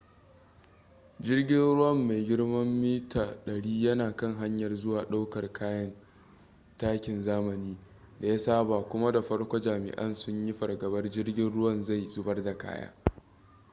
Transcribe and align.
jirgin 1.19 1.65
ruwan 1.77 2.07
mai 2.07 2.25
girman 2.25 2.67
mita-100 2.81 3.81
yana 3.83 4.15
kan 4.15 4.33
hanyar 4.33 4.75
zuwa 4.75 5.05
ɗaukar 5.09 5.53
kayan 5.53 5.93
takin 6.77 7.21
zamani 7.21 7.77
da 8.19 8.27
ya 8.27 8.39
saba 8.39 8.81
kuma 8.89 9.11
da 9.11 9.21
farko 9.21 9.59
jami'ai 9.59 10.13
sun 10.15 10.45
yi 10.47 10.53
fargabar 10.53 11.11
jirgin 11.11 11.49
ruwan 11.53 11.83
zai 11.83 12.07
zubar 12.09 12.43
da 12.43 12.57
kaya 12.57 12.93